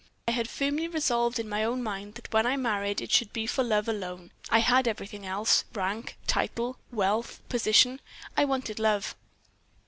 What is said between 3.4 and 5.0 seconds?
for love alone. I had